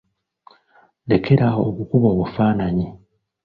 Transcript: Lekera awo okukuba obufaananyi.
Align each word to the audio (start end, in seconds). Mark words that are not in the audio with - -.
Lekera 1.09 1.43
awo 1.51 1.61
okukuba 1.69 2.07
obufaananyi. 2.13 2.87